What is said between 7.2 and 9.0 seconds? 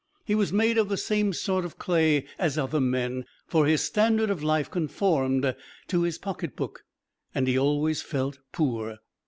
and he always felt poor.